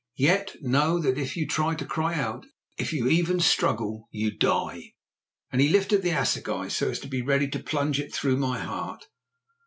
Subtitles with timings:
[0.17, 4.95] Yet, know that if you try to cry out, if you even struggle, you die,"
[5.51, 8.57] and he lifted the assegai so as to be ready to plunge it through my
[8.57, 9.05] heart.